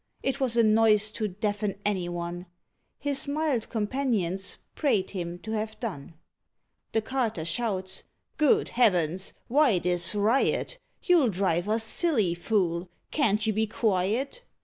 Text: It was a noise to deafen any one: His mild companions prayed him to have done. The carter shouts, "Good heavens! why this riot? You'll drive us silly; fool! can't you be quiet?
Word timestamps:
It 0.23 0.39
was 0.39 0.57
a 0.57 0.63
noise 0.63 1.11
to 1.11 1.27
deafen 1.27 1.75
any 1.85 2.09
one: 2.09 2.47
His 2.97 3.27
mild 3.27 3.69
companions 3.69 4.57
prayed 4.73 5.11
him 5.11 5.37
to 5.43 5.51
have 5.51 5.79
done. 5.79 6.15
The 6.91 7.03
carter 7.03 7.45
shouts, 7.45 8.01
"Good 8.37 8.69
heavens! 8.69 9.33
why 9.47 9.77
this 9.77 10.15
riot? 10.15 10.79
You'll 11.03 11.29
drive 11.29 11.69
us 11.69 11.83
silly; 11.83 12.33
fool! 12.33 12.89
can't 13.11 13.45
you 13.45 13.53
be 13.53 13.67
quiet? 13.67 14.41